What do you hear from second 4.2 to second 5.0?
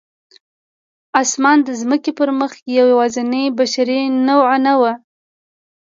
نوعه نه وه.